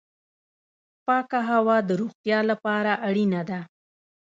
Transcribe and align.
پاکه 1.05 1.39
هوا 1.49 1.77
د 1.87 1.89
روغتیا 2.01 2.39
لپاره 2.51 2.91
اړینه 3.07 3.41
ده 3.49 3.59